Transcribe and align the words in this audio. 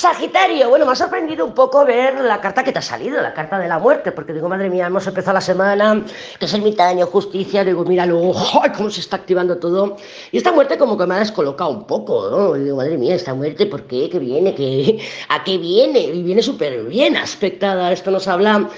Sagitario, 0.00 0.70
bueno, 0.70 0.86
me 0.86 0.92
ha 0.92 0.94
sorprendido 0.94 1.44
un 1.44 1.52
poco 1.52 1.84
ver 1.84 2.22
la 2.22 2.40
carta 2.40 2.64
que 2.64 2.72
te 2.72 2.78
ha 2.78 2.82
salido, 2.82 3.20
la 3.20 3.34
carta 3.34 3.58
de 3.58 3.68
la 3.68 3.78
muerte, 3.78 4.12
porque 4.12 4.32
digo, 4.32 4.48
madre 4.48 4.70
mía, 4.70 4.86
hemos 4.86 5.06
empezado 5.06 5.34
la 5.34 5.42
semana, 5.42 6.02
que 6.38 6.46
es 6.46 6.54
el 6.54 6.62
mitad 6.62 6.88
año, 6.88 7.04
justicia, 7.04 7.62
digo, 7.64 7.84
mira 7.84 8.06
luego, 8.06 8.32
¡ay, 8.62 8.70
cómo 8.74 8.88
se 8.88 9.00
está 9.02 9.16
activando 9.16 9.58
todo! 9.58 9.98
Y 10.32 10.38
esta 10.38 10.52
muerte 10.52 10.78
como 10.78 10.96
que 10.96 11.06
me 11.06 11.16
ha 11.16 11.18
descolocado 11.18 11.68
un 11.68 11.84
poco, 11.86 12.30
¿no? 12.30 12.54
Digo, 12.54 12.78
madre 12.78 12.96
mía, 12.96 13.14
esta 13.14 13.34
muerte, 13.34 13.66
¿por 13.66 13.82
qué? 13.82 14.08
¿Qué 14.08 14.18
viene? 14.18 14.56
¿A 15.28 15.44
qué 15.44 15.58
viene? 15.58 16.00
Y 16.00 16.22
viene 16.22 16.42
súper 16.42 16.82
bien 16.84 17.18
aspectada, 17.18 17.92
esto 17.92 18.10
nos 18.10 18.26
habla 18.26 18.70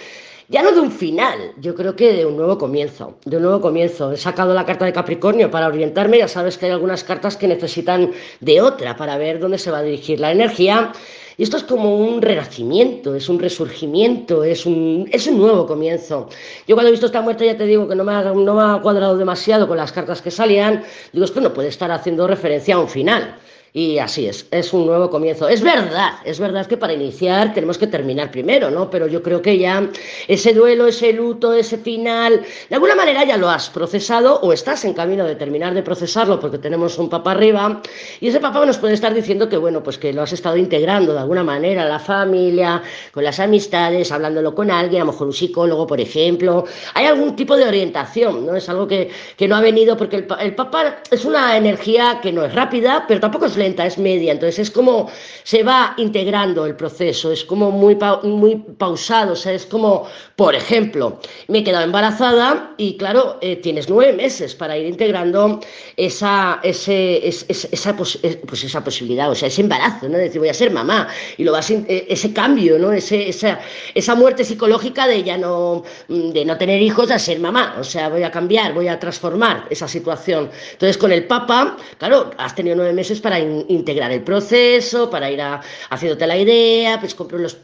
ya 0.52 0.62
no 0.62 0.70
de 0.70 0.80
un 0.80 0.92
final, 0.92 1.54
yo 1.58 1.74
creo 1.74 1.96
que 1.96 2.12
de 2.12 2.26
un 2.26 2.36
nuevo 2.36 2.58
comienzo, 2.58 3.16
de 3.24 3.38
un 3.38 3.42
nuevo 3.42 3.62
comienzo. 3.62 4.12
He 4.12 4.18
sacado 4.18 4.52
la 4.52 4.66
carta 4.66 4.84
de 4.84 4.92
Capricornio 4.92 5.50
para 5.50 5.66
orientarme, 5.66 6.18
ya 6.18 6.28
sabes 6.28 6.58
que 6.58 6.66
hay 6.66 6.72
algunas 6.72 7.02
cartas 7.04 7.38
que 7.38 7.48
necesitan 7.48 8.12
de 8.40 8.60
otra 8.60 8.94
para 8.94 9.16
ver 9.16 9.40
dónde 9.40 9.56
se 9.56 9.70
va 9.70 9.78
a 9.78 9.82
dirigir 9.82 10.20
la 10.20 10.30
energía. 10.30 10.92
Y 11.38 11.44
esto 11.44 11.56
es 11.56 11.62
como 11.62 11.96
un 11.96 12.20
renacimiento, 12.20 13.14
es 13.14 13.30
un 13.30 13.40
resurgimiento, 13.40 14.44
es 14.44 14.66
un, 14.66 15.08
es 15.10 15.26
un 15.26 15.38
nuevo 15.38 15.66
comienzo. 15.66 16.28
Yo 16.68 16.76
cuando 16.76 16.88
he 16.88 16.92
visto 16.92 17.06
esta 17.06 17.22
muerte 17.22 17.46
ya 17.46 17.56
te 17.56 17.64
digo 17.64 17.88
que 17.88 17.94
no 17.94 18.04
me, 18.04 18.12
ha, 18.12 18.22
no 18.22 18.54
me 18.54 18.62
ha 18.62 18.82
cuadrado 18.82 19.16
demasiado 19.16 19.66
con 19.66 19.78
las 19.78 19.90
cartas 19.90 20.20
que 20.20 20.30
salían. 20.30 20.84
Digo, 21.14 21.24
esto 21.24 21.40
no 21.40 21.54
puede 21.54 21.68
estar 21.68 21.90
haciendo 21.90 22.26
referencia 22.26 22.74
a 22.74 22.78
un 22.78 22.90
final. 22.90 23.38
Y 23.74 23.98
así 23.98 24.26
es, 24.26 24.46
es 24.50 24.70
un 24.74 24.84
nuevo 24.84 25.08
comienzo. 25.08 25.48
Es 25.48 25.62
verdad, 25.62 26.16
es 26.26 26.38
verdad 26.38 26.66
que 26.66 26.76
para 26.76 26.92
iniciar 26.92 27.54
tenemos 27.54 27.78
que 27.78 27.86
terminar 27.86 28.30
primero, 28.30 28.70
¿no? 28.70 28.90
Pero 28.90 29.06
yo 29.06 29.22
creo 29.22 29.40
que 29.40 29.56
ya 29.56 29.88
ese 30.28 30.52
duelo, 30.52 30.86
ese 30.86 31.10
luto, 31.14 31.54
ese 31.54 31.78
final, 31.78 32.42
de 32.68 32.74
alguna 32.74 32.94
manera 32.94 33.24
ya 33.24 33.38
lo 33.38 33.48
has 33.48 33.70
procesado 33.70 34.40
o 34.40 34.52
estás 34.52 34.84
en 34.84 34.92
camino 34.92 35.24
de 35.24 35.36
terminar 35.36 35.72
de 35.72 35.82
procesarlo 35.82 36.38
porque 36.38 36.58
tenemos 36.58 36.98
un 36.98 37.08
papá 37.08 37.30
arriba 37.30 37.80
y 38.20 38.28
ese 38.28 38.40
papá 38.40 38.66
nos 38.66 38.76
puede 38.76 38.92
estar 38.92 39.14
diciendo 39.14 39.48
que, 39.48 39.56
bueno, 39.56 39.82
pues 39.82 39.96
que 39.96 40.12
lo 40.12 40.20
has 40.20 40.34
estado 40.34 40.58
integrando 40.58 41.14
de 41.14 41.20
alguna 41.20 41.42
manera, 41.42 41.86
la 41.86 41.98
familia, 41.98 42.82
con 43.10 43.24
las 43.24 43.40
amistades, 43.40 44.12
hablándolo 44.12 44.54
con 44.54 44.70
alguien, 44.70 45.00
a 45.00 45.04
lo 45.06 45.12
mejor 45.12 45.28
un 45.28 45.32
psicólogo, 45.32 45.86
por 45.86 45.98
ejemplo. 45.98 46.66
Hay 46.92 47.06
algún 47.06 47.34
tipo 47.36 47.56
de 47.56 47.64
orientación, 47.64 48.44
¿no? 48.44 48.54
Es 48.54 48.68
algo 48.68 48.86
que, 48.86 49.08
que 49.34 49.48
no 49.48 49.56
ha 49.56 49.62
venido 49.62 49.96
porque 49.96 50.16
el, 50.16 50.26
el 50.40 50.54
papá 50.54 50.98
es 51.10 51.24
una 51.24 51.56
energía 51.56 52.20
que 52.22 52.32
no 52.32 52.44
es 52.44 52.54
rápida, 52.54 53.06
pero 53.08 53.18
tampoco 53.18 53.46
es 53.46 53.61
es 53.66 53.98
media, 53.98 54.32
entonces 54.32 54.58
es 54.58 54.70
como 54.70 55.10
se 55.44 55.62
va 55.62 55.94
integrando 55.96 56.66
el 56.66 56.76
proceso, 56.76 57.32
es 57.32 57.44
como 57.44 57.70
muy, 57.70 57.96
muy 58.22 58.56
pausado, 58.78 59.32
o 59.32 59.36
sea, 59.36 59.52
es 59.52 59.66
como, 59.66 60.06
por 60.36 60.54
ejemplo, 60.54 61.18
me 61.48 61.58
he 61.58 61.64
quedado 61.64 61.84
embarazada 61.84 62.74
y 62.76 62.96
claro, 62.96 63.38
eh, 63.40 63.56
tienes 63.56 63.88
nueve 63.88 64.12
meses 64.12 64.54
para 64.54 64.76
ir 64.76 64.86
integrando 64.86 65.60
esa, 65.96 66.60
ese, 66.62 67.26
esa, 67.26 67.96
pues 67.96 68.64
esa 68.64 68.84
posibilidad, 68.84 69.30
o 69.30 69.34
sea, 69.34 69.48
ese 69.48 69.62
embarazo, 69.62 70.08
¿no? 70.08 70.18
decir, 70.18 70.40
voy 70.40 70.48
a 70.48 70.54
ser 70.54 70.70
mamá, 70.70 71.08
y 71.36 71.44
lo 71.44 71.52
vas, 71.52 71.70
eh, 71.70 72.06
ese 72.08 72.32
cambio, 72.32 72.78
¿no? 72.78 72.92
Ese, 72.92 73.28
esa, 73.28 73.60
esa 73.94 74.14
muerte 74.14 74.44
psicológica 74.44 75.06
de 75.06 75.22
ya 75.22 75.36
no, 75.36 75.84
de 76.08 76.44
no 76.44 76.56
tener 76.58 76.80
hijos 76.80 77.10
a 77.10 77.18
ser 77.18 77.40
mamá, 77.40 77.76
o 77.78 77.84
sea, 77.84 78.08
voy 78.08 78.22
a 78.22 78.30
cambiar, 78.30 78.74
voy 78.74 78.88
a 78.88 78.98
transformar 78.98 79.66
esa 79.70 79.88
situación. 79.88 80.50
Entonces, 80.72 80.98
con 80.98 81.12
el 81.12 81.26
Papa, 81.26 81.76
claro, 81.98 82.30
has 82.38 82.54
tenido 82.54 82.76
nueve 82.76 82.92
meses 82.92 83.20
para 83.20 83.38
integrar 83.68 84.10
el 84.12 84.22
proceso, 84.22 85.10
para 85.10 85.30
ir 85.30 85.40
a, 85.40 85.60
haciéndote 85.90 86.26
la 86.26 86.36
idea, 86.36 86.98
pues 87.00 87.14
compro 87.14 87.38
los, 87.38 87.56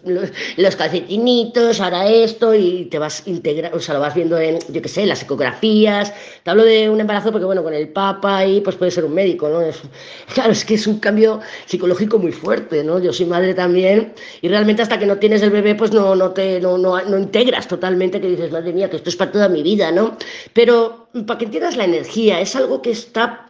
los, 0.56 0.77
calcetinitos, 0.77 1.81
ahora 1.81 2.08
esto, 2.08 2.55
y 2.55 2.86
te 2.86 2.98
vas 2.98 3.27
integrando, 3.27 3.77
o 3.77 3.81
sea, 3.81 3.94
lo 3.94 4.00
vas 4.00 4.14
viendo 4.14 4.39
en, 4.39 4.59
yo 4.69 4.83
qué 4.83 4.89
sé, 4.89 5.06
las 5.06 5.22
ecografías. 5.22 6.12
Te 6.42 6.50
hablo 6.50 6.64
de 6.64 6.89
un 6.89 7.00
embarazo 7.00 7.33
porque, 7.33 7.47
bueno, 7.47 7.62
con 7.62 7.75
el 7.75 7.89
papa 7.89 8.39
ahí, 8.39 8.61
pues 8.61 8.77
puede 8.77 8.91
ser 8.91 9.05
un 9.05 9.14
médico, 9.14 9.48
¿no? 9.48 9.61
Es, 9.61 9.81
claro, 10.34 10.53
es 10.53 10.64
que 10.64 10.75
es 10.75 10.86
un 10.86 10.98
cambio 10.98 11.41
psicológico 11.66 12.19
muy 12.19 12.33
fuerte, 12.33 12.84
¿no? 12.84 12.98
Yo 12.98 13.12
soy 13.12 13.27
madre 13.27 13.55
también, 13.55 14.12
y 14.41 14.48
realmente 14.48 14.83
hasta 14.83 14.98
que 14.98 15.06
no 15.06 15.19
tienes 15.19 15.42
el 15.42 15.50
bebé, 15.50 15.75
pues 15.75 15.92
no, 15.92 16.14
no 16.14 16.31
te, 16.31 16.61
no, 16.61 16.78
no, 16.78 17.00
no 17.03 17.19
integras 17.19 17.69
totalmente, 17.69 18.20
que 18.20 18.28
dices, 18.28 18.50
madre 18.50 18.72
mía, 18.72 18.91
que 18.91 18.97
esto 18.97 19.09
es 19.09 19.16
para 19.16 19.33
toda 19.33 19.48
mi 19.48 19.62
vida, 19.62 19.91
¿no? 19.91 20.16
Pero 20.53 21.08
para 21.27 21.38
que 21.38 21.47
entiendas 21.47 21.77
la 21.77 21.84
energía, 21.84 22.41
es 22.41 22.55
algo 22.55 22.82
que 22.82 22.91
está 22.91 23.49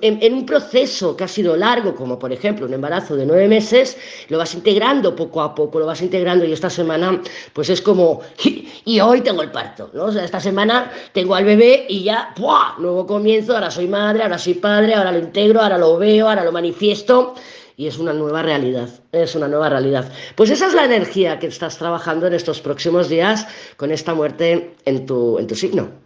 en, 0.00 0.34
un 0.34 0.44
proceso 0.44 1.16
que 1.16 1.24
ha 1.24 1.28
sido 1.28 1.56
largo, 1.56 1.94
como 1.94 2.18
por 2.18 2.32
ejemplo 2.32 2.66
un 2.66 2.74
embarazo 2.74 3.14
de 3.14 3.26
nueve 3.26 3.46
meses, 3.46 3.96
lo 4.28 4.38
vas 4.38 4.54
integrando 4.54 5.14
poco 5.14 5.40
a 5.40 5.54
poco, 5.54 5.78
lo 5.78 5.86
vas 5.86 6.02
integrando 6.02 6.44
y 6.44 6.52
esta 6.52 6.68
semana 6.68 7.22
pues 7.52 7.70
es 7.70 7.80
como, 7.80 8.20
y 8.84 9.00
hoy 9.00 9.20
tengo 9.20 9.42
el 9.42 9.52
parto, 9.52 9.90
¿no? 9.92 10.06
O 10.06 10.12
sea, 10.12 10.24
esta 10.24 10.40
semana 10.40 10.90
tengo 11.12 11.34
al 11.36 11.44
bebé 11.44 11.86
y 11.88 12.02
ya, 12.02 12.34
¡buah! 12.36 12.78
Nuevo 12.78 13.06
comienzo, 13.06 13.54
ahora 13.54 13.70
soy 13.70 13.86
madre, 13.86 14.24
ahora 14.24 14.38
soy 14.38 14.54
padre, 14.54 14.94
ahora 14.94 15.12
lo 15.12 15.20
integro, 15.20 15.60
ahora 15.60 15.78
lo 15.78 15.96
veo, 15.96 16.28
ahora 16.28 16.44
lo 16.44 16.52
manifiesto 16.52 17.34
y 17.76 17.86
es 17.86 17.98
una 17.98 18.12
nueva 18.12 18.42
realidad, 18.42 18.88
es 19.12 19.34
una 19.36 19.46
nueva 19.46 19.68
realidad. 19.68 20.12
Pues 20.34 20.50
esa 20.50 20.66
es 20.66 20.74
la 20.74 20.84
energía 20.84 21.38
que 21.38 21.46
estás 21.46 21.78
trabajando 21.78 22.26
en 22.26 22.34
estos 22.34 22.60
próximos 22.60 23.08
días 23.08 23.46
con 23.76 23.92
esta 23.92 24.12
muerte 24.12 24.74
en 24.84 25.06
tu, 25.06 25.38
en 25.38 25.46
tu 25.46 25.54
signo. 25.54 25.90